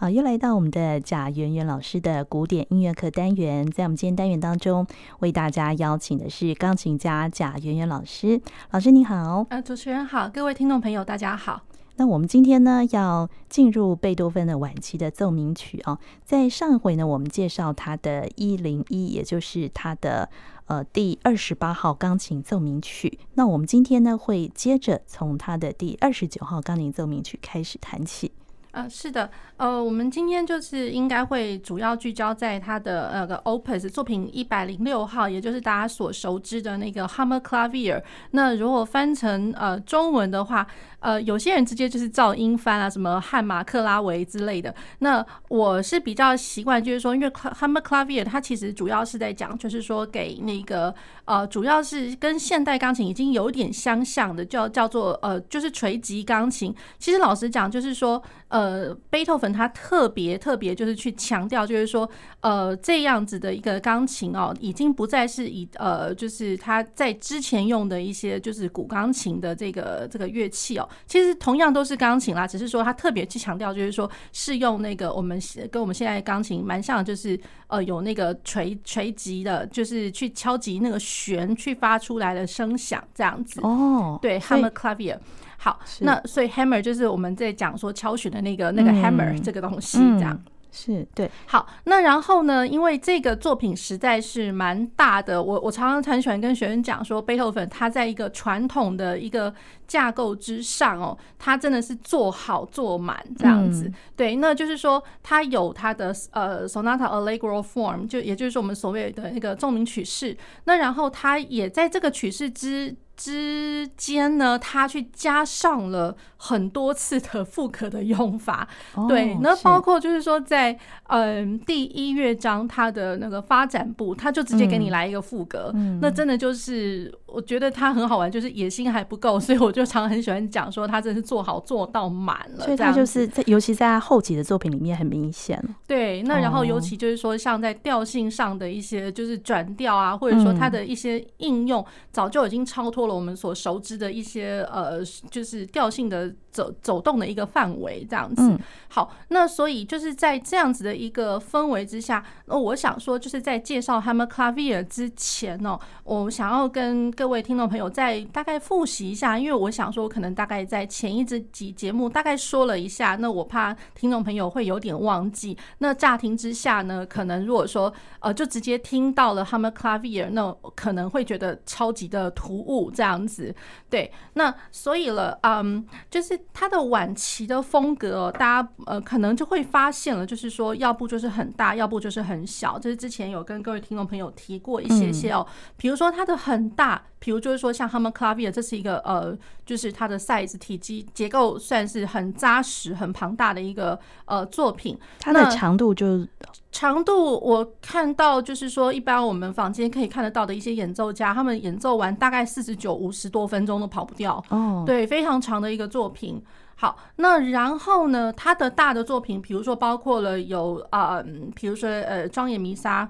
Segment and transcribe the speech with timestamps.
[0.00, 3.68] 好，又来到我们的贾圆圆老师的古典音乐课单元。
[3.68, 4.86] 在我们今天单元当中，
[5.18, 8.40] 为大家邀请的是钢琴家贾圆圆老师。
[8.70, 11.62] 老师你好，呃，主持人好，各位听众朋友大家好。
[11.96, 15.98] 那我们今天呢，要进入贝多芬的晚期的奏鸣曲哦。
[16.24, 20.30] 在上一回呢，我们介绍他的一零一，也就是他的
[20.66, 23.18] 呃第二十八号钢琴奏鸣曲。
[23.34, 28.30] 那我们今天呢，会接着从他的第二十九号钢琴奏鸣曲开始谈起。
[28.70, 38.02] 呃，是的，呃，我们今天就是应该会主要聚焦在他的那个 Opus 作品一百零六号，也就是大家所熟知的那个 Hammerklavier。
[38.32, 40.66] 那如果翻成呃中文的话，
[41.00, 44.74] 呃，有些人直接就是照音翻啊，什么汉马克拉维之类的。
[44.98, 50.94] 那我是比较习惯，就是说，因为 Hammerklavier 它其实主要是在讲，就是说给那个
[51.24, 56.74] 呃，主要是跟现代钢琴已经有点相像的，叫叫做呃，就是锤击钢琴。
[56.98, 62.08] 其实老实讲，就是说，呃，贝多芬他特别特别就是去强调，就是说，
[62.40, 70.88] 呃，这样子的一个钢琴哦，已经不再是以呃，就是他在之前用的一些就是古钢琴的这个这个乐器哦。
[71.06, 75.38] 其实同样都是钢琴啦，只是说他特别去强调，就是说是用那个我们
[75.70, 83.60] 跟我们现在钢琴蛮像，就是呃有那个锤锤击的，就是去敲击那个弦去发出来的声响这样子。
[83.62, 85.18] 哦，对，Hammerklavier。
[85.58, 90.40] 好，那所以 hammer 就是我们在讲说敲弦的那个那个 hammer 这个东西这样。
[90.70, 92.68] 是对，好，那然后呢？
[92.68, 99.52] 因为这个作品实在是蛮大的，我我常常很喜欢跟学生讲说，贝多芬他在一个传统的一个
[99.88, 103.90] 架构之上哦，他真的是做好做满这样子。
[104.14, 110.36] 对，那就是说他有他的呃 Sonata Allegro form，就也就是说我们所谓的那个奏鸣曲式。
[110.64, 118.66] 那然后他也在这个曲式之之间呢，他去加上了很多次的复刻的用法，
[119.08, 135.62] 对，那包括就是说在嗯第一乐章它的那个发展部，他就直接给你来一个副格，那真的就是我觉得他很好玩，就是野心还不够，所以我就常常很喜欢讲说他真是做好做到满了，所以他就是在尤其在他后期的作品里面很明显。
[135.88, 145.00] 对，那然后尤其就是说像在调性上的一些就是转调啊，或者说它的一些应用，早就已经超脱了我们所熟知的一些呃，
[145.30, 148.58] 就是调性的走走动的一个范围，这样子。
[148.88, 165.56] 好，那所以就是在这样子的一个氛围之下，那我想说，就是在介绍 Hammerklavier 之前呢，我想要跟各位听众朋友再大概复习一下，因为我想说，可能大概在前一集节目大概说了一下，那我怕听众朋友会有点忘记。
[165.78, 172.88] 那乍听之下呢，可能如果说呃，就直接听到了 Hammerklavier，那可能会觉得超级的突兀。
[172.88, 173.54] 这样子，
[173.90, 182.78] 对，那所以了，嗯，就是他的晚期的风格哦，大家呃可能就会发现了，就是说，要不就是很大，要不就是很小。
[182.78, 185.46] 就是之前有跟各位听众朋友提过一些些哦，
[185.76, 196.26] 比如说它的很大，比如就是说像 Hammerklavier，这是一个呃，就是它的 size 体积结构算是很扎实、很庞大的一个呃作品，它的长度就。
[196.70, 204.42] 长度我看到就是说，一般我们房间可以看得到的一些演奏家，他们演奏完大概四十九、五十多分钟都跑不掉。
[204.50, 206.42] 哦，对，非常长的一个作品。
[206.76, 211.22] 好，那然后呢，他的大的作品，比如说包括了有啊，
[211.54, 213.08] 比如说呃，庄严弥撒。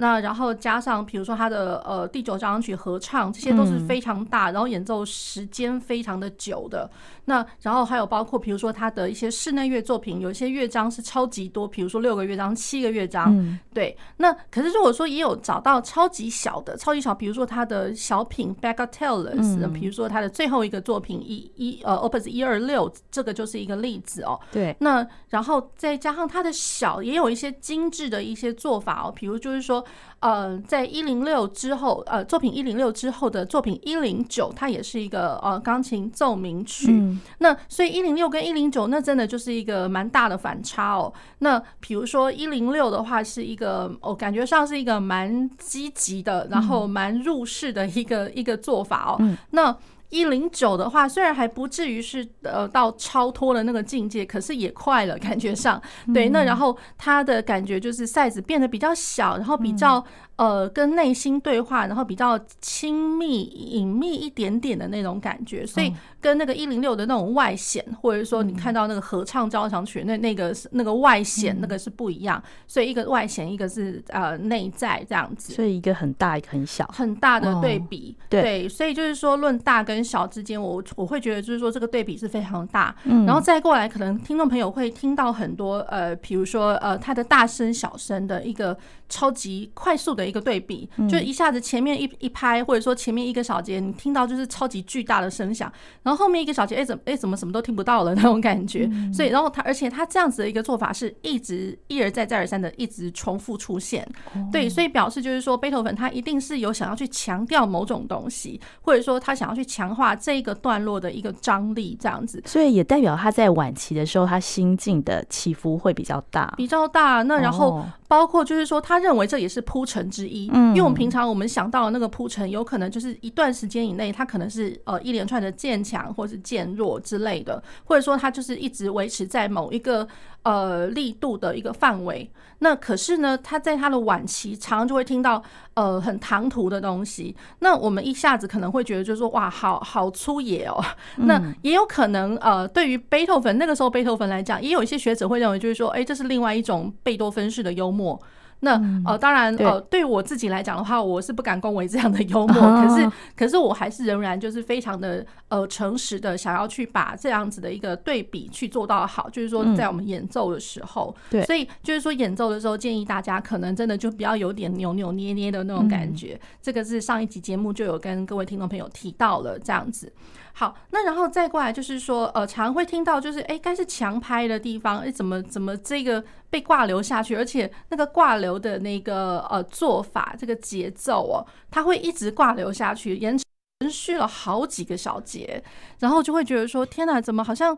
[0.00, 6.88] 那然后加上，比如说他的呃第九交响曲合唱，这些都是非常大，然后演奏时间非常的久的。
[7.24, 13.58] 那然后还有包括，比如说他的一些室内乐作品，有一些乐章是超级多，比如说六个乐章、七个乐章。
[13.74, 13.94] 对。
[14.18, 24.38] 那可是如果说也有找到超级小的、超级小，比如说他的小品 Bagatelles，比如说他的最后一个作品一一呃 Opus 一二六，这个就是一个例子哦。
[24.52, 24.74] 对。
[24.78, 29.84] 那然后再加上他的小，也有一些精致的一些做法哦，比如就是说。
[30.20, 36.90] 呃，在一零六之后，呃，作品一零六之后的作品一零九，它也是一个呃钢琴奏鸣曲。
[36.90, 41.12] 嗯、那所以一零六跟一零九，那真的就是一个蛮大的反差哦。
[41.38, 49.16] 那比如说一零六的话，是一个我、哦、感觉上是一个蛮积极的，然后蛮入世的一个、嗯、一个做法哦。
[49.20, 49.76] 嗯、那
[50.10, 55.80] 一零九的话，虽然还不至于是呃到超脱的那个境界，可是也快了，感觉上
[56.14, 56.28] 对。
[56.30, 60.02] 那然后它的感觉就是 size 变得比较小，然后比较
[60.38, 82.94] 呃跟内心对话，然后比较亲密隐秘一点点的那种感觉，所以跟那个一零六的那种外显，或者说你看到那个合唱交响曲那那个那个外显，那个是不一样，所以一个外显，一个是呃内在这样子，所以一个很大，一个很小，很大的对比，对，所以就是说论大跟小之间，我我会觉得就是说这个对比是非常大，
[83.26, 95.72] 然后再过来，可能听众朋友会听到很多呃，比如说呃，他的大声小声的一个超级快速的一个对比，就一下子前面一一拍，或者说前面一个小节，你听到就是超级巨大的声响，
[96.02, 104.06] 然后后面一个小节，哎怎么哎怎么什么都听不到了那种感觉，所以然后他而且他这样子的一个做法是一直一而再再而三的一直重复出现，
[104.52, 117.22] 对，所以表示就是说贝多芬他一定是有想要去强调某种东西，或者说他想要去强化这个段落的一个张力这样子，所以也代表他在晚期的时候他心境的起伏会比较大，比较大。
[117.22, 130.08] 那然后包括就是说他认为这也是铺陈之一，嗯因为我们平常我们想到的那个铺陈，有可能就是一段时间以内，他可能是呃一连串的渐强或是渐弱之类的，或者说他就是一直维持在某一个
[130.42, 132.28] 呃力度的一个范围。
[132.60, 135.42] 那可是呢，他在他的晚期，常常就会听到
[135.74, 137.34] 呃很唐突的东西。
[137.60, 140.84] 那我们一下子可能会觉得就是说哇，好好粗野哦。
[141.16, 148.20] 那也有可能呃，对于贝多芬那个时候贝多芬来讲，也有一些学者会认为就是说，哎，这是另外一种贝多芬式的幽默。
[148.60, 152.60] 那呃，当然呃，对我自己来讲的话，我是不敢恭维这样的幽默。
[152.82, 159.30] 可是，可是我还是仍然就是非常的呃诚实的，想要去把这样子的一个对比去做到好。
[159.30, 166.38] 就是说，在我们演奏的时候，对，所以就是说演奏的时候，建议大家可能真的就比较有点扭扭捏捏的那种感觉。
[166.60, 170.12] 这个是上一集节目就有跟各位听众朋友提到了这样子。
[170.58, 183.38] 好，那然后再过来就是说，呃，常会听到就是，哎，该是强拍的地方，哎，怎么怎么这个被挂流下去，而且那个挂流的那个呃做法，这个节奏哦，它会一直挂流下去，延
[183.80, 185.62] 延续了好几个小节，
[186.00, 187.76] 然后就会觉得说，天哪，怎么好像。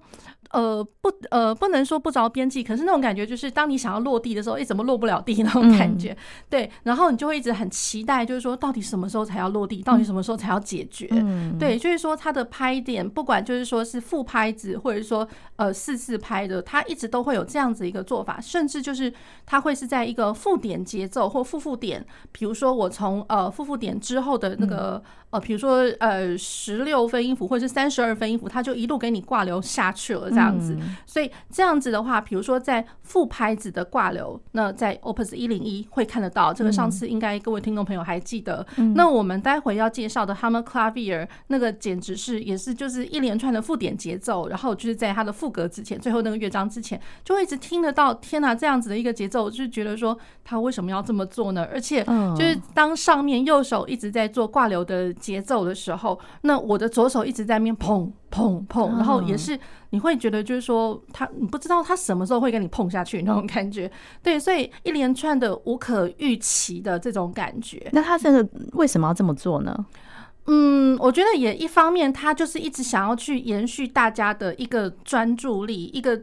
[0.52, 6.16] 呃不呃不能说不着边际，可是那种感觉就是当你想要落地的时候，哎，怎么落不了地那种感觉，
[6.48, 11.06] 对，然后你就会一直很期待，就是说到底什么时候才要落地，到底什么时候才要解决，
[11.56, 19.12] 对，就是说它的拍点，不管就是说是副拍子，或者说呃四四拍的，它一直都会有这样子一个做法，甚至就是
[19.46, 25.00] 它会是在一个附点节奏或复复点，比如说我从呃复复点之后的那个
[25.30, 30.30] 呃，比如说呃十六分音符或者是三十二分音符，它就一路给你挂流下去了。
[30.30, 30.76] 这样子，
[31.06, 36.52] 所以这样子的话，比如说在副拍子的挂流，那在 Opus 一零一会看得到。
[36.52, 38.66] 这个上次应该各位听众朋友还记得。
[38.94, 48.14] 那我们待会要介绍的 Hammerklavier 那个简直是也是就是一连串的附点节奏，然后就是在它的副歌之前，最后那个乐章之前，就会一直听得到。
[48.14, 51.66] 天哪，这样子的一个节奏，就是觉得说他为什么要这么做呢？
[51.72, 58.10] 而且就是当上面右手一直在做挂流的节奏的时候，那我的左手一直在那边砰。
[58.32, 59.58] 碰碰，然后也是
[59.90, 63.90] 你会觉得就是说他，你不知道他什么时候会跟你碰下去那种感觉，
[64.22, 67.88] 对，所以一连串的无可预期的这种感觉。
[67.90, 69.86] 那他这个为什么要这么做呢？
[70.46, 76.22] 嗯，我觉得也一方面，他就是一直想要去延续大家的一个专注力，一个。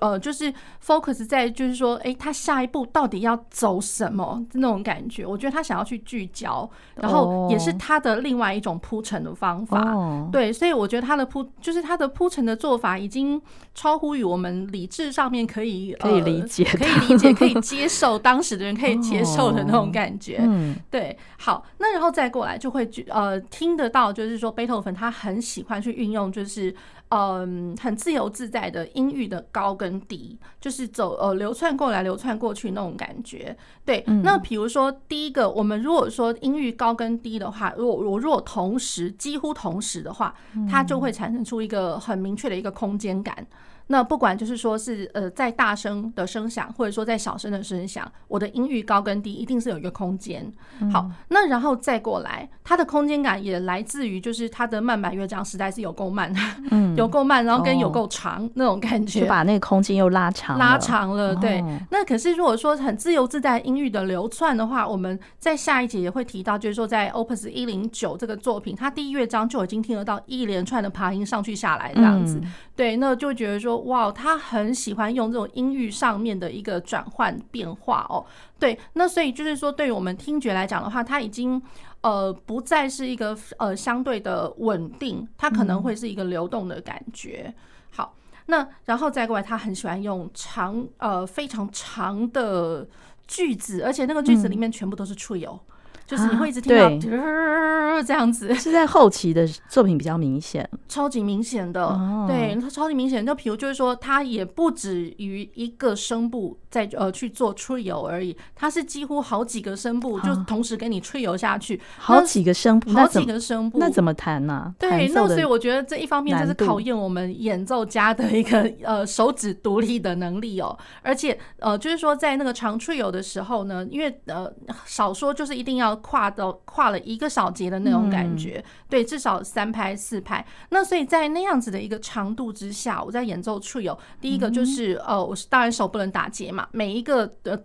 [0.00, 0.52] 呃，就是
[0.84, 5.24] focus 在，就是说，哎，他下一步到底要走什么那种感觉？
[5.24, 9.80] 我觉得他想要去聚焦，然后也是他的另外一种铺陈的方法。
[9.92, 10.30] Oh.
[10.30, 13.40] 对，所以我觉得他的铺，就是他的铺陈的做法，已经
[13.74, 20.38] 超乎于我们理智上面可以可以理解、呃、可以理解、可以 接受当时的人可以接受的那种感觉。
[20.40, 20.82] 嗯，oh.
[20.90, 21.18] 对。
[21.38, 26.74] 好，那然后再过来就会呃听得到，就是说贝多芬他很喜欢去运用，就是。
[27.10, 33.56] 嗯，很自由自在的音域的高跟低，就是走呃流窜过来流窜过去那种感觉。
[33.84, 40.34] 对，那比如说第一个，我们如果说音域高跟低的话，如果我如果同时几乎同时的话，
[40.68, 43.46] 它就会产生出一个很明确的一个空间感。
[43.88, 50.52] 那不管就是说是呃在大声的声响，或者说在小声的声响，我的音域高跟低一定是有一个空间。
[50.92, 56.34] 好，那然后再过来，它的空间感也来自于就是它的慢板乐章实在是有够慢，
[56.72, 61.36] 嗯， 有够慢，然后跟有够长那种感觉，就把那个空间又拉长拉长了。
[61.36, 61.62] 对，
[61.92, 72.40] 那可是如果说很自由自在音域的流窜的话，我们在下一节也会提到，就是说在 Opus 一零九这个作品，它第一乐章就已经听得到一连串的爬音上去下来这样子。
[72.74, 73.75] 对，那就觉得说。
[73.82, 78.24] 哇，他很喜欢用这种音域上面的一个转换变化哦。
[78.58, 81.60] 对，那所以就是说，对于我们听觉来讲的话，它已经
[82.00, 87.54] 呃不再是一个呃相对的稳定，它可能会是一个流动的感觉。
[87.90, 88.14] 好，
[88.46, 92.88] 那然后再过来，他很喜欢用长呃非常长的
[93.26, 95.58] 句子，而且那个句子里面全部都是 trio。
[96.06, 96.84] 就是你会一直听到、
[97.16, 103.24] 啊、这样子， 是在后期的作品比较明显，超级明显的，哦、对，它超级明显。
[103.26, 114.74] 就比如就是说，它也不止于一个声部在呃去做 trio 而已，它是几乎好几个声部就同时给你 trio 下去，好几个声部，好几个声部，那怎么弹呢、啊？
[114.78, 124.48] 对，那所以我觉得这一方面就是考验我们演奏家的一个呃手指独立的能力哦，而且呃就是说在那个长 trio 的时候呢，因为呃
[124.84, 130.44] 少说就是一定要跨到跨了一个小节的那种感觉，嗯、对，至少三拍四拍。
[130.70, 137.60] 那所以在那样子的一个长度之下，我在演奏 trio，第一个就是呃我是当然手不能打结嘛，每一个的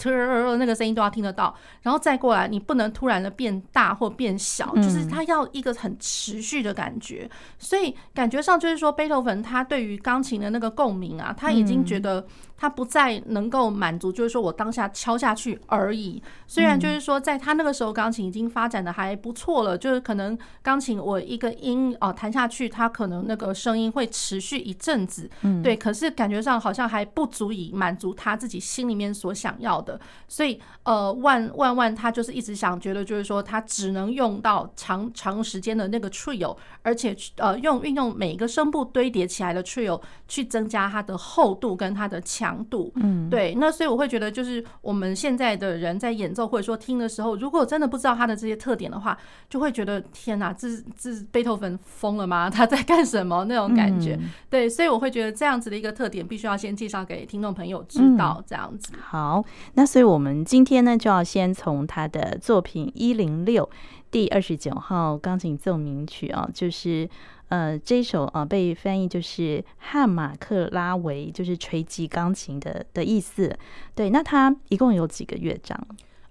[0.57, 12.25] 那个声音都要听得到，然后再过来你不能突然的变大或变小，就是它要一个很持续的感觉，所以感觉上就是说贝多芬他对于钢琴的那个共鸣啊，他已经觉得。
[12.61, 16.21] 他不再能够满足，就是说我当下敲下去而已。
[16.45, 25.75] 虽然就是说，在他那个时候，钢琴已经发展的还不错了，就是可能钢琴我一个音哦弹下去，它可能那个声音会持续一阵子，嗯对。
[25.75, 29.99] 可是感觉上好像还不足以满足他自己心里面所想要的。
[30.27, 42.19] 所以呃，万万万他就是一直想觉得，就是说他只能用到长长时间的那个 trio，而且呃用运用每一个声部堆叠起来的 trio 去增加它的厚度跟它的。
[42.31, 49.17] 强度，嗯，对，那所以我会觉得，就是我们现在的人在演奏或者说听的时候，如果真的不知道他的这些特点的话，
[49.49, 52.49] 就会觉得天哪，这这贝多芬疯了吗？
[52.51, 53.45] 他在干什么？
[53.45, 58.93] 那种感觉，对，所以我会觉得这样子的一个特点，必须要先介绍给听众朋友知道，这样子。
[59.01, 63.69] 好，那所以我们今天呢，就要先从他的作品一零六
[64.09, 67.09] 第二十九号钢琴奏鸣曲啊，就是。
[67.51, 73.53] 呃，这一首啊，被翻译就是汉马克拉维，就是锤击钢琴的的意思。
[73.93, 75.77] 对，那它一共有几个乐章？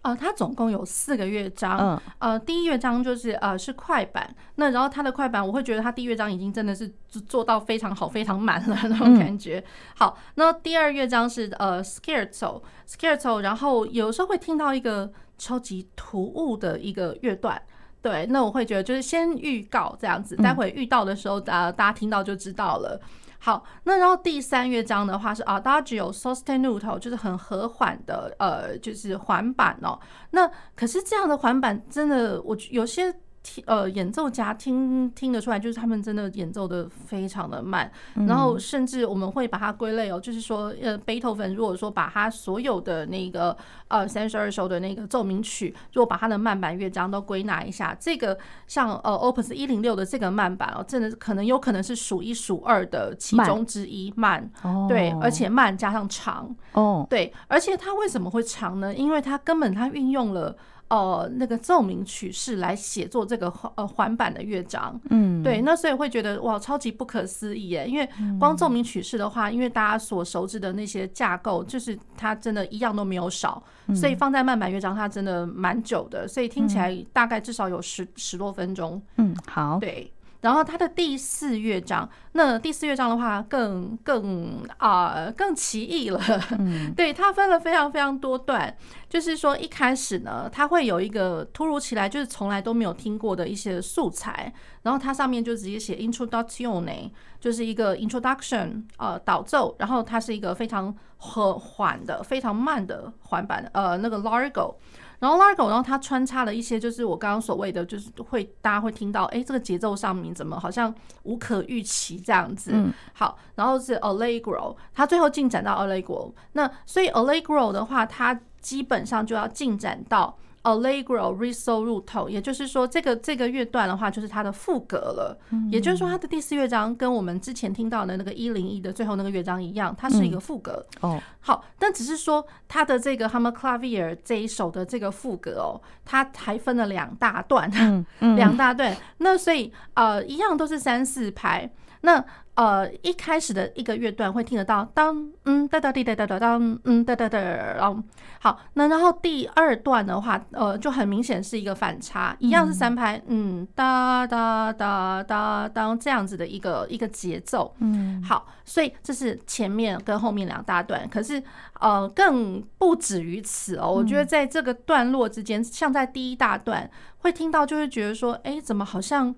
[0.02, 1.78] 呃，它总共有四个乐章。
[1.78, 4.34] 嗯，呃，第一乐章就是呃是快板。
[4.54, 6.90] 那然后它的快板，我会觉得它第一乐章已经真的是
[7.28, 9.62] 做到非常好、非常满了那种感觉。
[9.96, 17.60] 好，那第二乐章是呃 Scherzo，Scherzo，然后有时候会听到一个超级突兀的一个乐段。
[18.02, 22.98] 对，那我会觉得就是先预告这样子，待会遇到的时候，呃，大家听到就知道了。
[23.40, 29.98] 好，那然后第三乐章的话是 Adagio sostenuto，就是很和缓的，呃，就是缓板哦。
[30.30, 33.12] 那可是这样的缓板真的，我有些。
[33.42, 43.56] 听呃，演奏家听听得出来，就是他们真的演奏的非常的慢，嗯、然后甚至我们会把它归类哦，就是说呃，贝多芬如果说把他所有的那个
[43.88, 58.94] 呃三十二首的那个奏鸣曲，如果把他的慢板乐章都归纳一下，这个像呃 Opus 一零六的这个慢板哦，真的可能有可能是数一数二的其中之一慢，慢对，而且慢加上长哦，对，而且它为什么会长呢？
[58.94, 60.54] 因为它根本它运用了。
[60.90, 67.86] 呃，那个奏鸣曲式来写作这个呃环板的乐章，嗯，对，那所以会觉得哇，超级不可思议耶！
[67.86, 68.08] 因为
[68.40, 73.62] 光奏鸣曲式的话，因为大家所熟知的那些架构，就是它真的一样都没有少，
[73.94, 79.00] 所以放在慢板乐章，它真的蛮久的，所以听起来大概至少有十十多分钟。
[79.16, 80.12] 嗯，好，对。
[80.40, 86.20] 然后它的第四乐章，那第四乐章的话更更啊、呃、更奇异了，
[86.58, 88.74] 嗯、 对，它分了非常非常多段，
[89.08, 104.74] 就是说一开始呢，它会有一个突如其来就是从来都没有听过的一些素材，然后它上面就直接写 introduction，就是一个 introduction 呃导奏，然后它是一个非常和缓的、非常慢的环板呃那个 largo。
[105.20, 112.72] 然后 Largo，然后它穿插了一些，就是我刚刚所谓的，就是会大家会听到，哎，这个节奏上面怎么好像无可预期这样子。
[112.74, 120.36] 嗯，好，然后是 Allegro，它最后进展到 Allegro，那所以 Allegro 的话，它基本上就要进展到。
[120.62, 125.38] Allegro risoluto，也就是说，这个这个乐段的话，就是它的副歌了。
[125.70, 130.84] 也就是说，它的第四乐章跟我们之前听到的那个一零一的最后那个乐章一样，它是一个副歌。
[131.00, 137.70] 哦，好，但只是说它的这个 Hammerklavier 这一首的这个副歌哦，它还分了两大段，
[138.36, 138.94] 两大段。
[139.18, 141.70] 那所以呃，一样都是三四拍。
[142.02, 142.24] 那
[142.60, 148.02] 呃，一开始的一个乐段会听得到当嗯哒哒滴哒哒哒当嗯哒哒哒，然后
[148.38, 161.42] 好，那然后第二段的话，呃，就很明显是一个反差，一样是三拍，嗯哒哒哒哒当这样子的一个一个节奏，嗯，好，所以这是前面跟后面两大段，可是
[161.80, 166.90] 呃，更不止于此哦，我觉得在这个段落之间，像在第一大段
[167.20, 169.34] 会听到，就会觉得说，哎，怎么好像。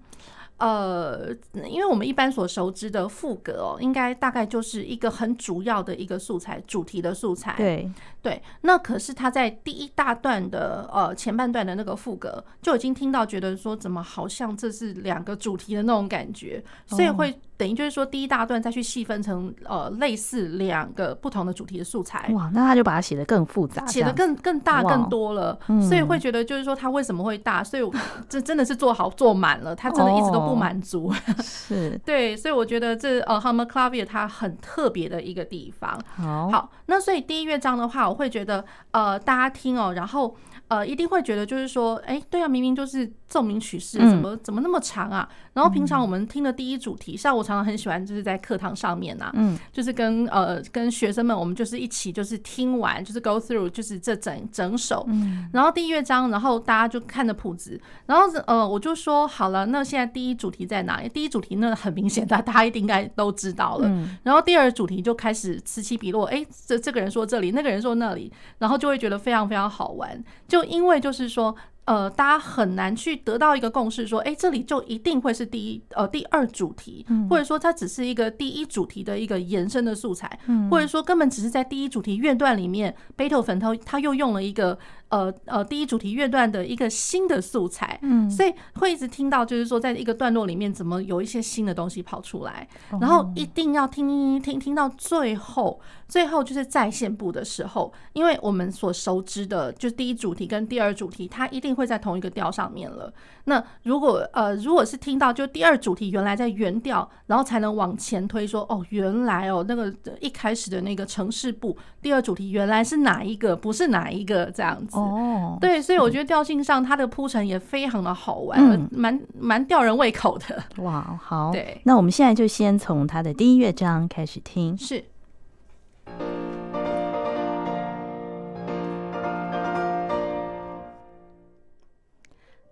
[0.62, 1.34] 呃，
[1.68, 7.56] 因为我们一般所熟知的副格哦，应该大概就是一个很主要的一个素材，主题的素材。
[7.56, 7.90] 对
[8.22, 17.38] 对，那可是他在第一大段的呃前半段的那个副歌就已经听到，觉得说怎么好像这是两个主题的那种感觉，所以会。
[17.54, 22.28] 等于就是说，第一大段再去细分成呃类似两个不同的主题的素材。
[22.32, 27.62] 哇，那他就把它写的更复杂，写的更更大更多了，所以会觉得就是说他为什么会大？
[27.62, 27.88] 所以
[28.28, 31.12] 这真的是做好做满了，他真的一直都不满足。
[31.40, 35.96] 是，对，所以我觉得这呃 Hummer Clavier 它很特别的一个地方。
[36.16, 40.36] 好，好，那所以第一乐章的话，会觉得呃大家听哦，然后。
[40.68, 45.26] 呃，一定会觉得就是说，哎、对啊，明明就是奏鸣曲式，怎么怎么那么长啊？
[45.54, 55.08] 然后平常我们听的第一主题，像我常常很喜欢，就是在课堂上面呐、啊，嗯，就是跟呃跟学生们，我们就是一起就是听完，就是 go through，就是这整整首，
[55.52, 61.08] 然后第一乐章，然后大家就看着谱子，然后呃我就说好了，那现在第一主题在哪里？
[61.08, 63.88] 第一主题那很明显，大大家一定应该都知道了。
[64.22, 70.62] 然后第二主题就开始此起彼落，哎、欸，这这个人说这里，那个人说那里，然后就会觉得非常非常好玩，就。
[70.72, 80.38] 因为就是说，呃，大家很难去得到一个共识，说，哎，这里就一定会是第一，呃，第二主题，或者说它只是一个第一主题的一个延伸的素材，
[80.70, 84.78] 或者说根本只是在第一主题乐段里面，贝多芬他他又用了一个。
[85.12, 92.66] 呃呃，第一主题乐段的一个新的素材，嗯，所以会一直听到，就是说，在一个段落里面，怎么有一些新的东西跑出来，
[92.98, 95.78] 然后一定要听听听听到最后，
[96.08, 103.12] 最后就是在线部的时候，因为我们所熟知的，就是第一主题跟第二主题，它一定会在同一个调上面了。
[103.44, 115.01] 那如果呃，如果是听到就第二主题原来在原调，然后才能往前推说，哦，原来哦，那个一开始的那个城市部，第二主题原来是哪一个，不是哪一个这样子。
[115.02, 120.62] 哦，对，所以我觉得调性上它的铺陈也非常的好玩，蛮蛮吊人胃口的。
[120.78, 124.76] 哇，好，对，那我们现在就先从它的第一乐章开始听。
[124.76, 125.04] 是，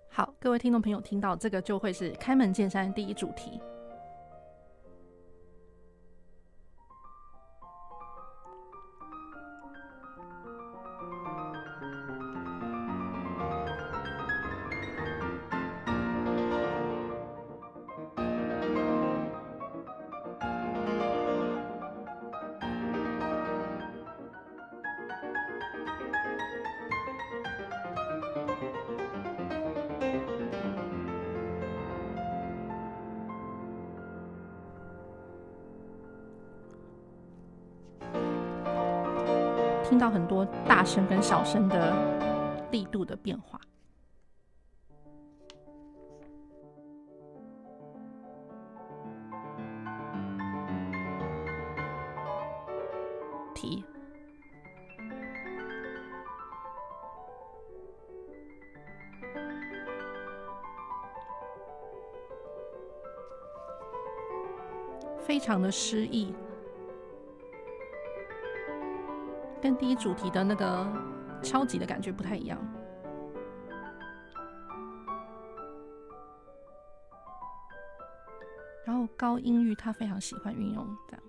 [0.09, 3.59] 好，各位听众朋友听到这个就会是开门见山第一主题。
[40.11, 41.95] 很多大声跟小声的
[42.71, 43.59] 力度的变化。
[53.53, 53.83] 题，
[65.19, 66.33] 非常的诗意。
[69.77, 70.85] 第一主题的那个
[71.41, 72.57] 敲击的感觉不太一样，
[78.85, 81.23] 然后高音域他非常喜欢运用这样。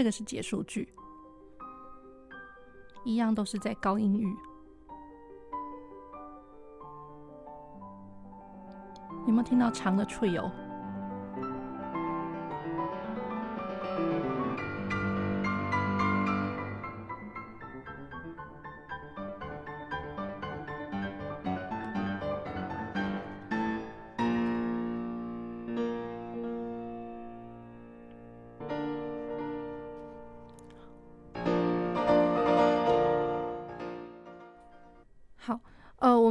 [0.00, 0.88] 这个是结束句，
[3.04, 4.34] 一样都是在高音域。
[9.26, 10.50] 有没有听到长的脆油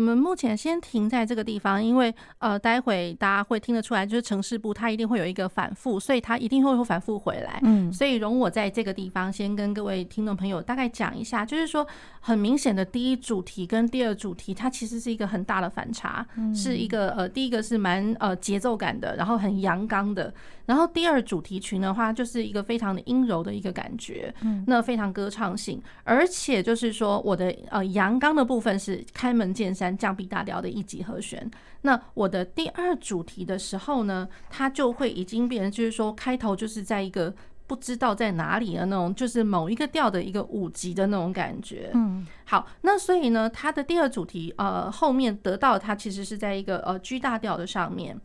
[0.10, 7.60] 们目前先停在这个地方，因为呃，待会大家会听得出来，就是城市部它一定会有一个反复，所以它一定会会反复回来。
[7.64, 11.88] 嗯，所以容我在这个地方先跟各位听众朋友大概讲一下，就是说
[12.20, 20.34] 很明显的第一主题跟第二主题，它其实是一个很大的反差，是一个呃，第一个是蛮呃节奏感的，然后很阳刚的，
[20.66, 37.36] 然后第二主题群的话，就是一个非常的阴柔的一个感觉，嗯，那非常歌唱性，而且就是说我的呃阳刚的部分是开门见山降 B 大调的一级和弦，那我的第二主题的时候呢，它就会已经变成就是说开头就是在一个
[37.68, 41.92] 不知道在哪里的那种，就是某一个调的一个五级的那种感觉。
[41.94, 48.20] 嗯，好，那所以呢，它的第二主题呃后面得到它其实是在一个呃 G 大调的上面，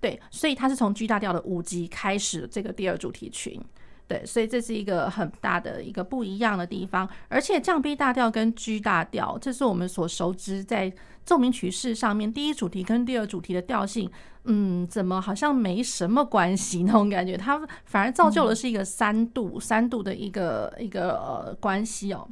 [0.00, 3.62] 对，所以它是从 G 大调的五级开始这个第二主题群。
[4.08, 10.90] 对，所以这是一个很大的一个不一样的地方，而且降 B 大调跟 G 大调，这是我们所熟知在
[11.26, 14.10] 奏鸣曲式上面第一主题跟第二主题的调性，
[14.44, 22.26] 嗯，怎么好像没什么关系那种感觉，它反而造就的是一个三度三度的一个一个呃关系哦。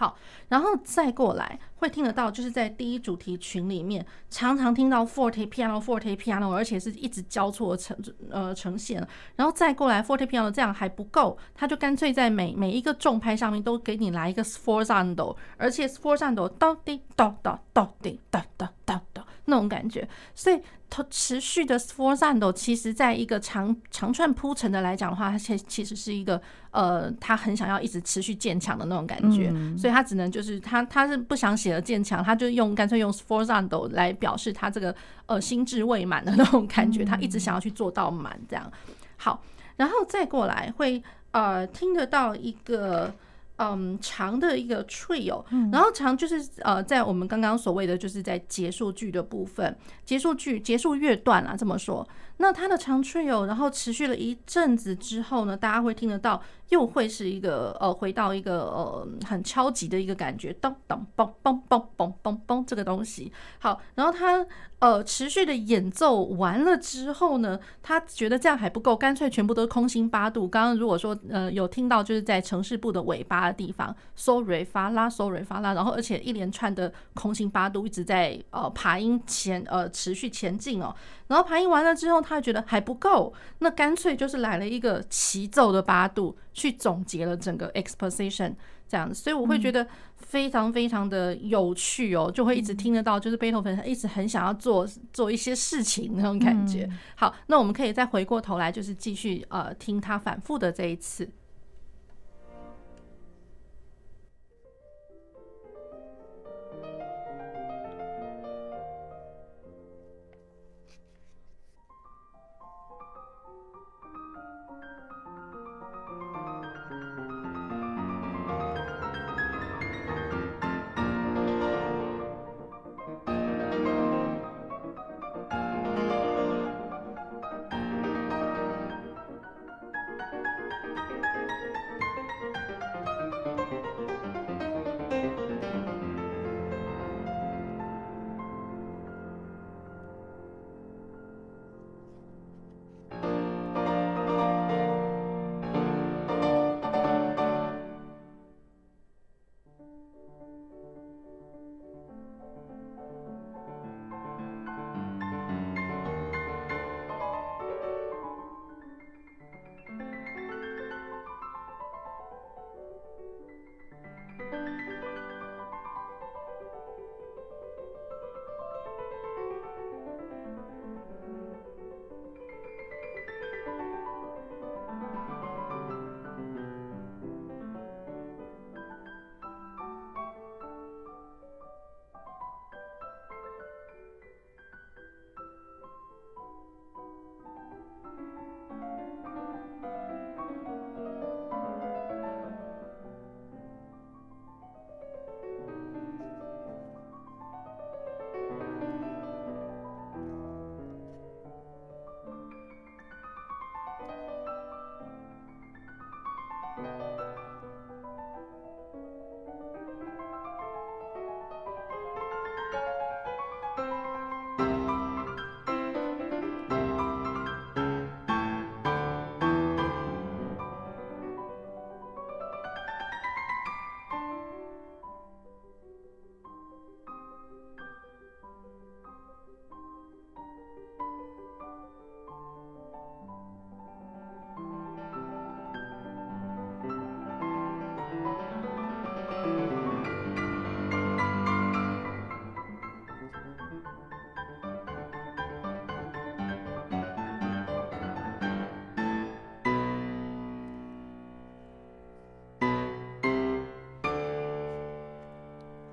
[0.00, 0.16] 好，
[0.48, 7.94] 然后再过来会听得到，就是在第一主题群里面，常常听到 forte piano forte piano，而且是一直交错呈
[8.30, 9.06] 呃呈现。
[9.36, 20.58] 然后再过来 forte piano 这样还不够，他就干脆在每每一个重拍上面都给你来一个 sforzando，而且 sforzando 到底到到到底到到到到那种感觉，所以。
[20.92, 34.92] 它持续的 sforzando，其实在一个长长串铺陈的来讲的话，它其其实是一个呃，他很想要一直持续渐强的那种感觉，嗯、所以他只能就是他他是不想写的渐强，他就用干脆用 sforzando 来表示他这个
[35.26, 38.72] 呃心智未满的那种感觉，他一直想要去做到满这样。
[39.16, 39.44] 好，
[39.76, 43.14] 然后再过来会呃听得到一个。
[43.62, 52.06] 嗯，长的一个 trio，然后长就是呃，在我们刚刚所谓的就是在结束句的部分，结束句结束乐段啊，这么说。
[52.40, 63.30] 那它的长 trio，然后持续了一阵子之后呢，大家会听得到，又会是一个呃，回到一个呃很敲击的一个感觉，咚咚嘣嘣嘣嘣嘣嘣这个东西。
[63.58, 64.46] 好，然后它
[64.78, 70.48] 呃持续的演奏完了之后呢，他觉得这样还不够，干脆全部都空心八度。
[70.48, 80.96] 刚刚如果说呃有听到，就是在城市部的尾巴的地方，so re fa la so re fa la，然后而且一连串的空心八度一直在呃爬音前呃持续前进哦。
[81.30, 88.52] 然后爬音完了之后，他觉得还不够，那干脆就是来了一个齐奏的八度，去总结了整个 exposition
[88.88, 96.90] 这样子，所以我会觉得非常非常的有趣哦，就会一直听得到，就是贝多芬一直很想要做做一些事情那种感觉。
[97.14, 101.30] 好，那我们可以再回过头来，就是继续呃听他反复的这一次。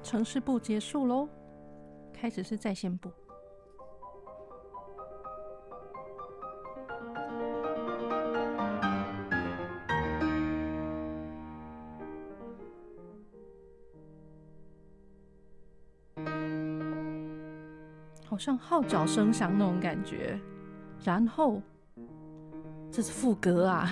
[0.07, 1.27] 城市部结束喽，
[2.13, 3.11] 开始是在线部。
[18.23, 20.39] 好像号角声响那种感觉，
[21.03, 21.61] 然后
[22.89, 23.91] 这是副歌啊。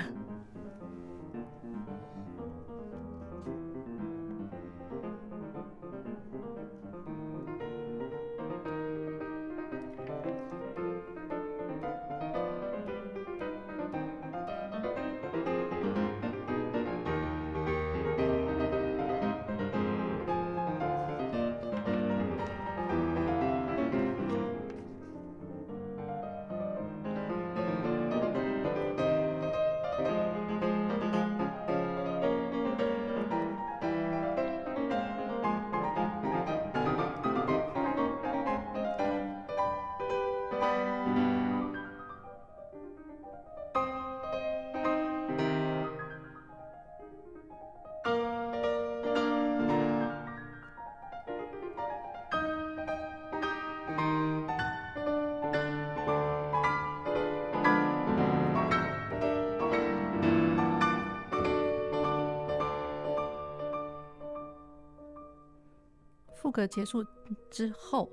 [66.62, 67.06] 个结束
[67.50, 68.10] 之后，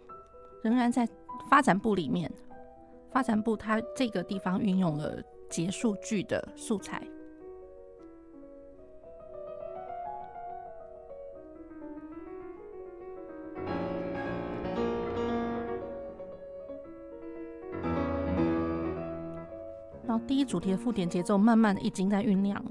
[0.63, 1.09] 仍然在
[1.49, 2.31] 发展部里面。
[3.11, 7.07] 发展部它这个地方运用了结束句的素材，
[20.07, 22.65] 然后第一主题的附点节奏慢慢的已经在酝酿。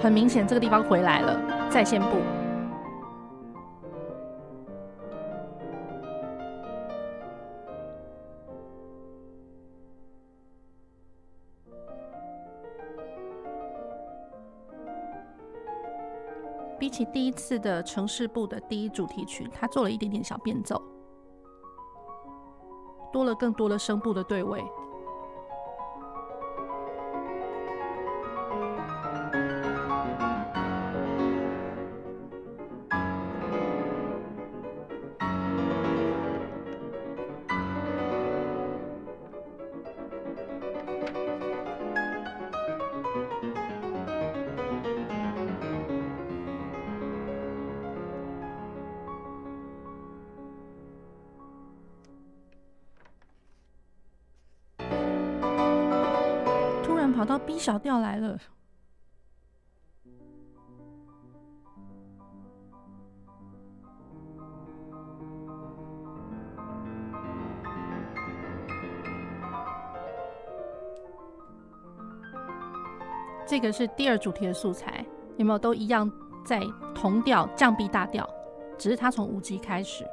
[0.00, 2.18] 很明显，这个地方回来了，再现部。
[16.76, 20.80] 比起第一次的城市部的第一主题曲，它做了一点点小变奏，
[23.10, 24.62] 多了更多的声部的对位。
[57.58, 58.38] 小调来了，
[73.46, 75.04] 这个是第二主题的素材，
[75.36, 76.10] 有没有都一样
[76.44, 76.60] 在
[76.94, 78.28] 同调降 B 大调，
[78.76, 80.04] 只是它从五级开始。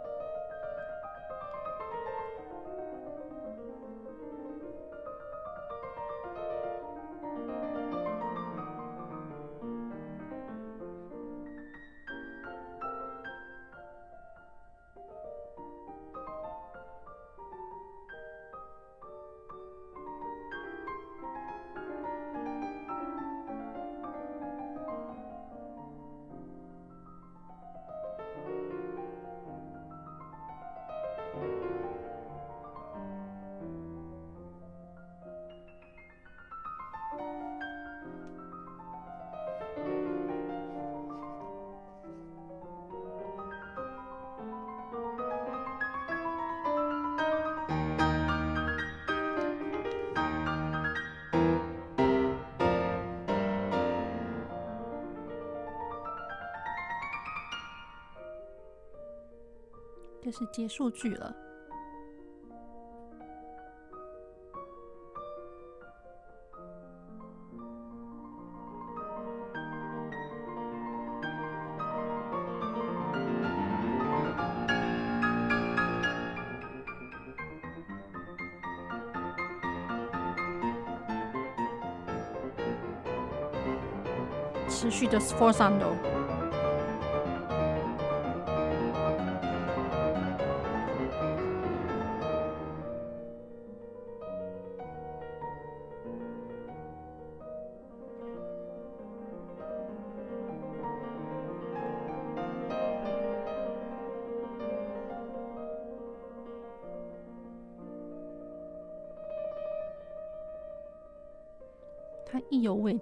[60.31, 61.35] 是结束句了。
[84.81, 86.20] 持续的 sforzando。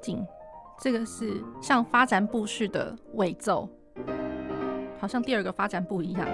[0.07, 0.25] 意犹未尽。
[0.81, 3.69] 这个是像发展部式的尾奏，
[4.97, 6.25] 好像第二个发展部一样。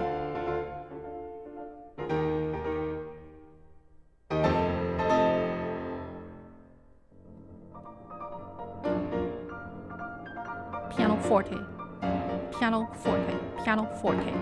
[10.90, 11.58] Piano forte,
[12.52, 14.35] piano forte, piano forte。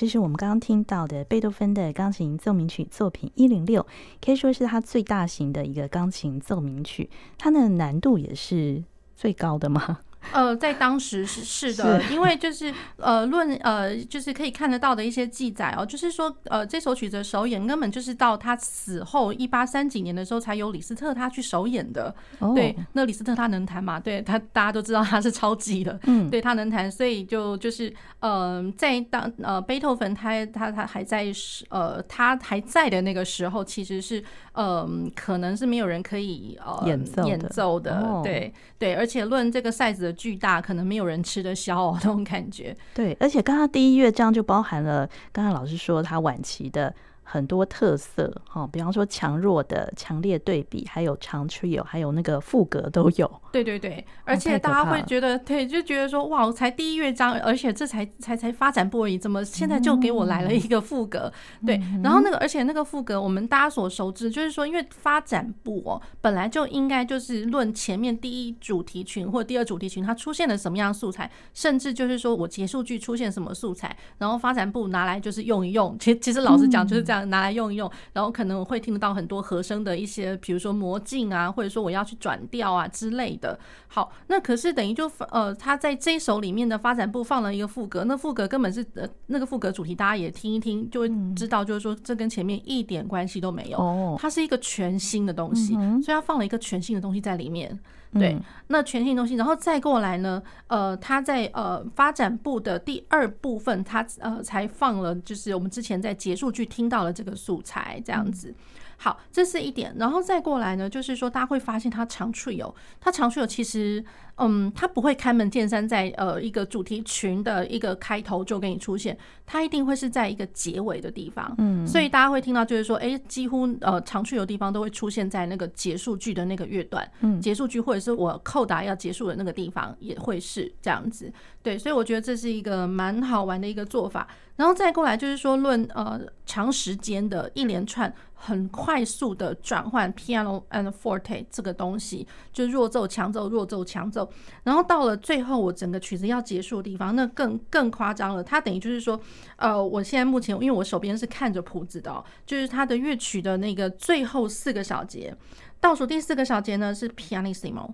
[0.00, 3.86] 这是我们刚刚听到的贝多芬的钢琴奏鸣曲作品一零六，
[4.24, 8.82] 可以说是他最大型的一个钢琴奏鸣曲，它的难度也是
[9.14, 9.98] 最高的吗？
[10.32, 22.14] 呃，在当时是 是的，是因为就是呃论呃就是可以看得到的一些记载哦，就是说呃这首曲子的首演根本就是到他死后一八三几年的时候才由李斯特他去首演的。
[22.38, 23.98] 哦、对，那李斯特他能弹嘛？
[23.98, 31.26] 对他大家都知道他是超级的，嗯，对他能弹，所以就就是呃在当呃贝多芬他他他还在
[31.68, 34.20] 呃他还在的那个时候，其实是
[34.52, 42.76] 嗯、呃、可能是没有人可以呃演奏演奏的，哦、对对，而且论这个 size 巨大，可能没有人吃得消哦，那种感觉。
[42.94, 46.94] 对，而且刚刚第一乐章就包含了刚刚老师说他晚期的。
[47.32, 53.40] 很多特色哈，比方说强弱的强烈对比，还有长 trio，还有那个副格都有。
[53.52, 61.32] 对对对，而且大家会觉得，对，就觉得说哇，才第一乐章，而且这才才才发展部而已，怎么现在就给我来了一个副格？
[61.60, 75.96] 嗯、对，然后那个，而且那个副格，我们大家所熟知，就是说，因为发展部哦，本来就应该就是论前面第一主题群或第二主题群它出现了什么样的素材，甚至就是说我结束句出现什么素材，然后发展部拿来就是用一用。
[76.00, 77.19] 其实其实老实讲就是这样。
[77.26, 83.58] 拿来用一用，然后可能会听得到很多和声的一些，比如说魔镜啊，或者说我要去转调啊之类的。
[83.88, 94.16] 好，那可是等于就呃，他在这一首里面的发展部放了一个副歌，那副歌根本是呃那个副歌主题，大家也听一听就会知道，就是说这跟前面一点关系都没有。
[94.18, 97.78] 它是一个全新的东西，所以他放了一个全新的东西在里面。
[98.12, 100.42] 对，那全新东西，然后再过来呢？
[100.66, 108.52] 呃，他在呃发展部的第二部分，他呃才放了，就是我们之前在结束句听到了这个素材，这样子。
[108.96, 114.04] 好，这是一点，然后再过来呢，就是说大家会发现他长 trio，它长 trio 其实，
[114.40, 134.26] 嗯，他不会开门见山在呃一个主题群的一个开头就给你出现，他一定会是在一个结尾的地方，嗯，所以大家会听到就是说，哎，几乎呃长 trio 的地方都会出现在那个结束句的那个乐段，嗯，结束句或者是我扣打要结束的那个地方也会是这样子，对，所以我觉得这是一个蛮好玩的一个做法。
[134.56, 144.29] 然后再过来就是说论，论呃长时间的一连串很快速的转换，piano and forte 这个东西，就弱奏强奏弱奏强奏，
[144.64, 148.42] 然后到了最后我整个曲子要结束的地方，那更更夸张了。
[148.42, 149.20] 它等于就是说，
[149.56, 155.34] 呃，我现在目前因为我手边是看着谱子的哦，就是它的乐曲的那个最后四个小节，
[155.80, 157.90] 倒数第四个小节呢是 pianissimo。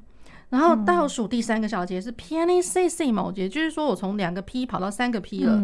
[0.48, 5.60] 然后倒数第三个小节是 pianissimo，也就是说我从两个 P 跑到三个 P 了。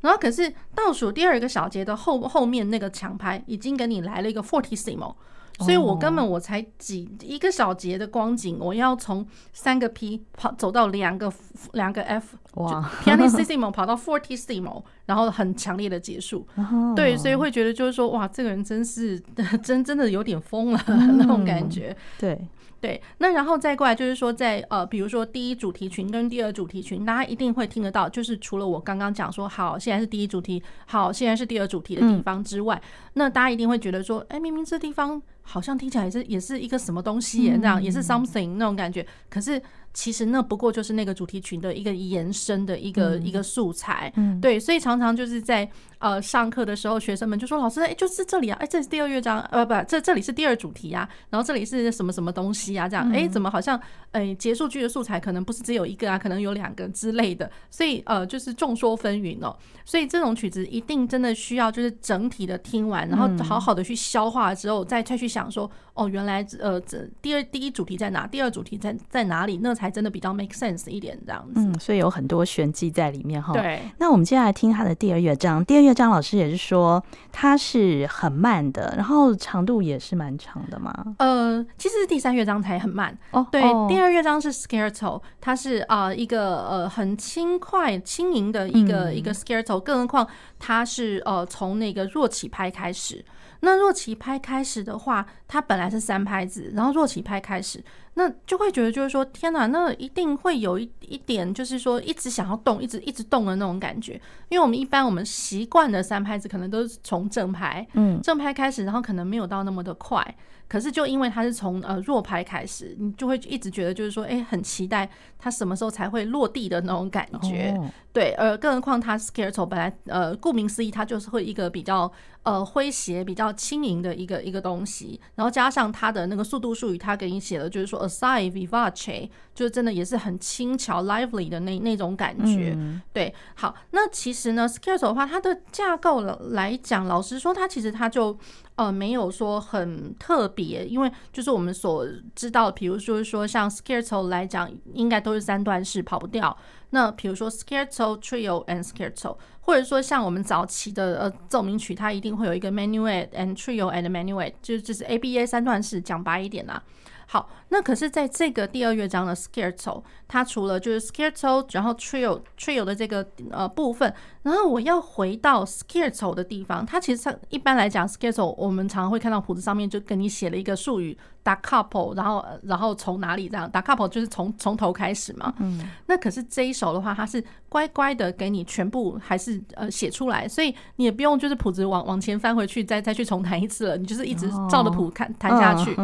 [0.00, 5.14] 然后可是倒数第二个小节的后后面那个强拍已经给你来了一个 fortissimo，
[5.58, 11.32] 所以我根本我才几一个小节的光景，我要从三个 P 跑走到两个
[11.72, 16.46] 两个 F，哇，pianissimo 跑到 fortissimo，然后很强烈的结束。
[16.94, 19.18] 对，所以会觉得就是说哇，这个人真是
[19.62, 21.96] 真真的有点疯了那种感觉。
[22.18, 22.38] 对。
[22.80, 39.60] 对，那然后再过来就是说在，在呃，比如说第一主题群跟第二主题群，大家一定会听得到，就是除了我刚刚讲说好，现在是第一主题，好，现在是第二主题的地方之外，嗯、那大家一定会觉得说，哎，明明这地方好像听起来也是也是一个什么东西耶，这样也是 something 那种感觉，可是。
[39.96, 44.12] 其实那不过就是那个主题群的一个延伸的一个一个素材，
[44.42, 45.66] 对，所以常常就是在
[45.98, 52.88] 呃上课的时候，学生们就说：“老师，哎，就是这里啊，哎，这是第二乐章，呃，不，这这里是第二主题啊，然后这里是什么什么东西啊？
[52.88, 53.80] 这样，哎，怎么好像
[54.12, 59.56] 哎结束句的素材可能不是只有一个啊，可能有两个之类的，所以呃就是众说纷纭哦。
[59.84, 69.86] 所以这种曲子一定真的需要就是整体的听完，然后好好的去消化之后，再再去想说，哦，原来呃这第二第一主题在哪，第二主题在在哪里，那才。
[69.96, 73.54] 真的比较 make sense 一点这样子，嗯，所以有很多玄机在里面哈。
[73.54, 75.64] 对，那我们接下来听他的第二乐章。
[75.64, 80.92] 第二乐章老师也是说它是很慢的，然后长度也是蛮长的嘛。
[81.18, 83.46] 呃，其实第三乐章才很慢哦。
[83.52, 90.26] 对，哦、第二乐章是 Scherzo，它是啊、呃、一个呃很轻快轻盈的一个、嗯、一个 Scherzo，更何况
[90.58, 93.24] 它是呃从那个弱起拍开始。
[93.60, 97.82] 那弱起拍开始的话，它本来是三拍子，然后弱起拍开始，
[98.14, 104.20] 那就会觉得就是说，天哪，那一定会有一一点，就是说一直想要动，一直一直动的那种感觉。
[104.48, 110.22] 因为我们一般我们习惯的三拍子可能都是从正拍，嗯，正拍开始，然后可能没有到那么的快。
[110.68, 115.08] 可是就因为它是从呃弱拍开始，你就会一直觉得就是说，哎、欸，很期待
[115.38, 117.72] 它什么时候才会落地的那种感觉。
[117.78, 122.10] 哦、对，呃，更何况它 Scherzo 本来呃顾名思义，它就是会一个比较
[122.42, 132.74] 呃诙谐、比较轻盈的一个一个东西，然后加上它的那个速度术语，它给你写的就是说 aside vivace，就是真的也是很轻巧、lively 的那那种感觉。
[132.76, 138.36] 嗯、对，好，那其实呢 Scherzo 的话，它的架构来讲，老实说，它其实它就。
[138.76, 146.56] 呃，没有说很特别，因为就是我们所知道，比如说说像 Scherzo 来讲，应该都是三段式，跑不掉。
[146.90, 156.82] 那比如说 Scherzo Trio and Scherzo，或者说像我们早期的呃奏鸣曲，它一定会有一个 Menuet and Trio and Menuet，就就是 ABA 三段式，讲白一点啦。
[157.26, 171.18] 好，那可是在这个第二乐章的 Scherzo，它除了就是 Scherzo，然后 Trio Trio 的这个呃部分，然后我要回到 Scherzo 的地方，它其实上一般来讲 Scherzo，我们常常会看到谱子上面就跟你写了一个术语。
[171.46, 175.54] Da capo，然后然后从哪里这样打 couple 就是从从头开始嘛。
[175.60, 185.94] 嗯，那可是这一首的话，它是乖乖的给你全部还是呃写出来，所以你也不用就是谱子往往前翻回去再再去重弹一次了，你就是一直照着谱看弹下去。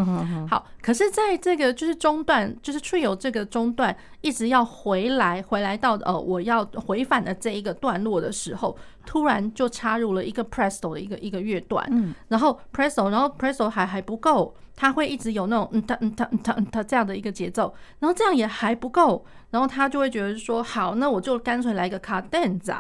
[0.48, 14.54] 好，可是在这个就是中段，就是 trio 这个中段一直要回来回来到呃我要回返的这一个段落的时候，突然就插入了一个 presto 的一个一个乐段，嗯，然后 presto，然后 presto 还还不够。
[14.74, 22.78] 他会一直有那种嗯，他嗯，他嗯，他嗯，他这样的一个节奏，然后这样也还不够，然后他就会觉得说，好，那我就干脆来一个 cadenza，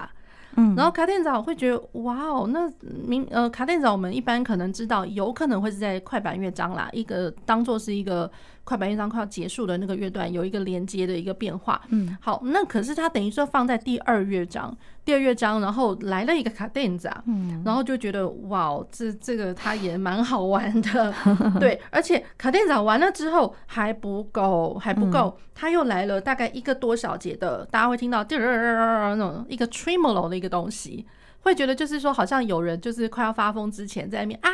[0.56, 2.68] 嗯，然后 cadenza 我会觉得，哇哦，那
[3.06, 8.28] 明呃 cadenza 我们一般可能知道，有可能会是在快板乐章啦，一个当做是一个。
[8.64, 21.12] 快板乐章快要结束的那个乐段有一个连接的一个变化，嗯，好，那可是它等于说放在第二乐章，第二乐章，然后来了一个卡顿子啊，嗯，然后就觉得哇，这这个它也蛮好玩的，
[21.58, 31.04] 对，而且卡顿子完了之后还不够，还不够，它又来了大概一个多小节的，大家会听到滴那种一个 tremolo 的一个东西。
[31.44, 34.48] 会觉得就是说，好像有人就是快要发疯之前在那边啊，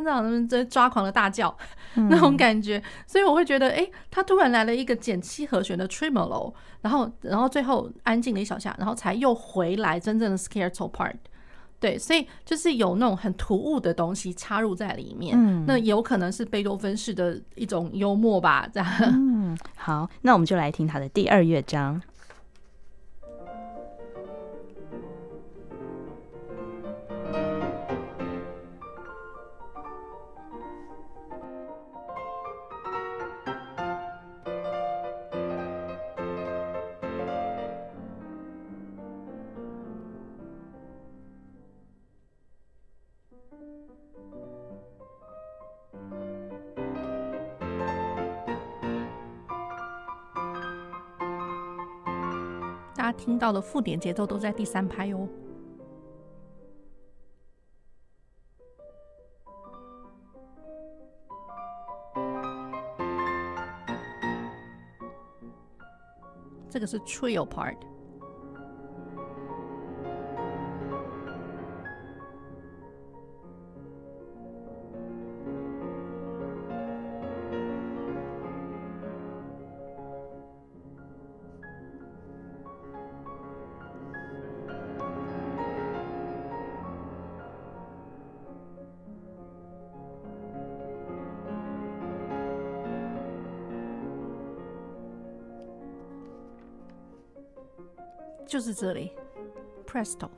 [0.00, 1.56] 那种在抓狂的大叫
[1.94, 11.14] 那种感觉，所以我会觉得，哎，他突然来了一个减七和弦的 tremolo，然后然后最后安静了一小下，然后才又回来真正的 scherzo part，
[11.80, 18.88] 对，所以就是有那种很突兀的东西插入在里面，那有可能是贝多芬式的一种幽默吧，这样。
[19.00, 22.00] 嗯，好，那我们就来听他的第二乐章。
[53.28, 55.28] 听到的附点节奏都在第三拍哦。
[66.70, 67.76] 这个是 trio part。
[98.48, 99.12] 就是这里
[99.86, 100.30] ，Presto。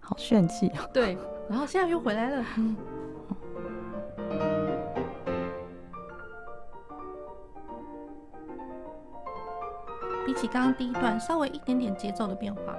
[0.00, 0.90] 好炫技哦！
[0.92, 1.16] 对，
[1.48, 2.44] 然后现在又回来了。
[10.42, 12.76] 比刚刚第一段，稍微一点点节奏的变化。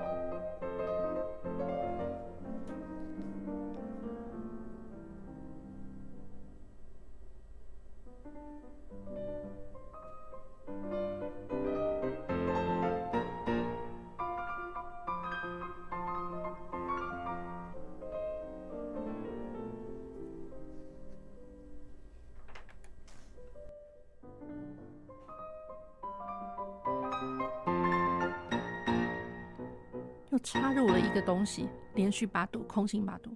[30.44, 33.32] 插入了一个东西，连续八度，空心八度。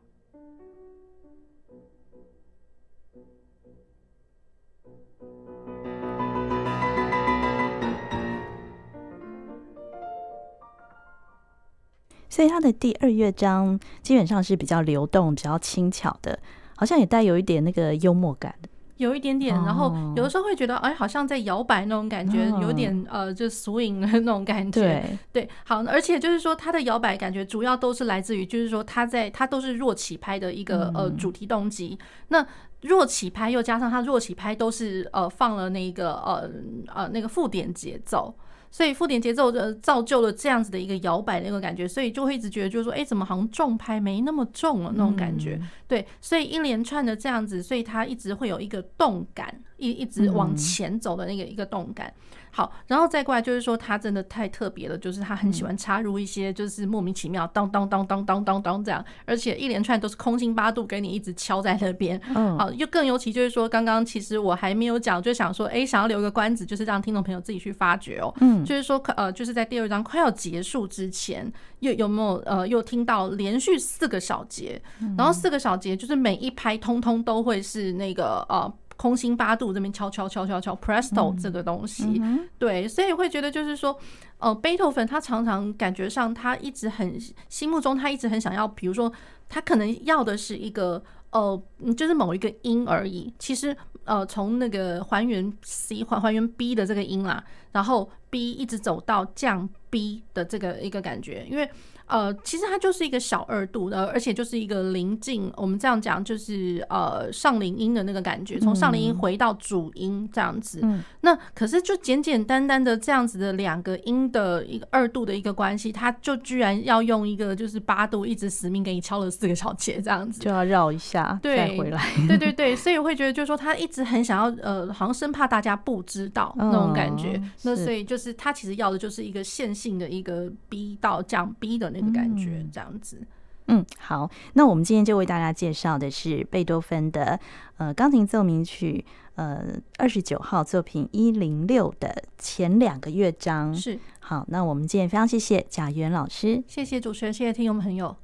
[12.30, 16.38] 所以它的第二乐章基本上是比较流动、比较轻巧的，
[16.76, 18.67] 好像也带有一点那个幽默感的。
[18.98, 24.82] 有一点点，然后有的时候会觉得，哎，好像在摇摆那种感觉，有点呃，就 swing 的那种感觉。
[24.82, 31.98] 对对，好，而且就是说，它的摇摆感觉主要都是来自于，就是说，它在它都是弱起拍的一个呃主题动机。
[32.30, 32.46] 那
[32.82, 36.50] 弱起拍又加上它弱起拍都是呃放了那个呃
[36.94, 38.34] 呃那个附点节奏。
[38.70, 45.60] 所以附点节奏的造就了这样子的一个摇摆的那个感觉，所以就会一直觉得就是说，哎，怎么好像重拍没那么重了那种感觉？
[45.88, 52.14] 对，所以一连串的这样子，所以它一直会有一个动感，一一直往前走的那个一个动感。
[52.50, 62.20] 好，然后再过来就是说，他真的太特别了，就是他很喜欢插入一些就是莫名其妙当当当当当当当这样，而且一连串都是空心八度给你一直敲在那边。
[62.34, 68.34] 嗯，好，又更尤其就是说，刚刚其实我还没有讲，就想说，哎，想要留个关子，就是让听众朋友自己去发掘哦。
[68.42, 71.52] 嗯，就是说，呃，就是在第二章快要结束之前，
[71.82, 74.82] 又有没有呃，又听到连续四个小节，
[75.16, 78.74] 然后四个小节就是每一拍通通都会是那个呃。
[78.98, 82.22] 空心八度这边敲敲敲敲敲，Presto 这个东西，
[82.58, 83.98] 对，所以会觉得就是说，
[84.40, 87.18] 呃，贝多芬他常常感觉上他一直很
[87.48, 89.12] 心目中他一直很想要，比如说
[89.48, 91.62] 他可能要的是一个呃，
[91.96, 93.32] 就是某一个音而已。
[93.40, 101.70] 其实呃，从那个还原 C 还还原 B 的这个音啦，然后 B 一直走到降 B 的这个一个感觉，因为。
[102.08, 110.80] 呃，其实它就是一个小二度的，而且就是一个临近，我们这样讲就是呃上林音的那个感觉，从上林音回到主音这样子。
[110.84, 122.02] 嗯，那可是就简简单单的这样子的两个音的一个二度的一个关系，它就居然要用一个就是八度一直死命给你敲了四个小节这样子，就要绕一下再回来。
[122.28, 127.38] 对对对，所以我会觉得就是说他一直很想要呃，好像生怕大家不知道那种感觉。
[127.38, 133.22] 哦、那所以就是他其实要的就是一个线性的一个 B 到降 B 的那个感觉，这样子。
[133.68, 137.38] 嗯，好，那我们今天就为大家介绍的是贝多芬的
[137.78, 139.04] 呃钢琴奏鸣曲
[139.36, 139.66] 呃
[139.98, 143.76] 二十九号作品一零六的前两个乐章。
[143.76, 148.16] 是，好，那我们今天非常谢谢贾元老师，谢谢主持人，谢谢听众朋友。